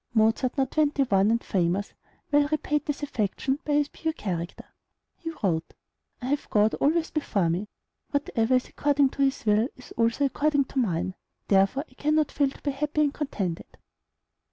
Mozart, 0.15 0.57
now 0.57 0.65
twenty 0.65 1.03
one, 1.03 1.29
and 1.29 1.43
famous, 1.43 1.93
well 2.31 2.47
repaid 2.51 2.87
this 2.87 3.03
affection 3.03 3.59
by 3.63 3.73
his 3.73 3.87
pure 3.89 4.13
character. 4.15 4.65
He 5.15 5.29
wrote: 5.43 5.75
"I 6.23 6.25
have 6.29 6.49
God 6.49 6.73
always 6.73 7.11
before 7.11 7.51
me. 7.51 7.67
Whatever 8.09 8.55
is 8.55 8.67
according 8.67 9.09
to 9.09 9.21
his 9.21 9.45
will 9.45 9.67
is 9.77 9.91
also 9.97 10.25
according 10.25 10.65
to 10.65 10.79
mine; 10.79 11.13
therefore 11.49 11.85
I 11.87 11.93
cannot 11.93 12.31
fail 12.31 12.49
to 12.49 12.63
be 12.63 12.71
happy 12.71 13.01
and 13.01 13.13
contented." 13.13 13.77